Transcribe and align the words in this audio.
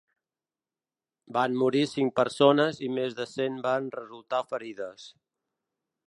Van 1.35 1.57
morir 1.63 1.83
cinc 1.91 2.15
persones 2.19 2.81
i 2.87 2.89
més 2.95 3.21
cent 3.33 3.59
van 3.67 3.91
resultar 3.97 4.39
ferides. 4.55 5.05